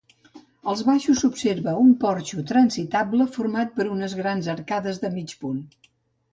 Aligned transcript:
Als 0.71 0.79
baixos 0.87 1.21
s'observa 1.25 1.75
un 1.83 1.91
porxo 2.05 2.47
transitable 2.53 3.29
format 3.37 3.79
per 3.79 3.89
unes 3.99 4.19
grans 4.25 4.53
arcades 4.59 5.03
de 5.07 5.15
mig 5.21 5.41
punt. 5.45 5.65